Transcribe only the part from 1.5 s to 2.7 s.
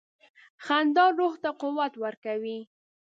قوت ورکوي.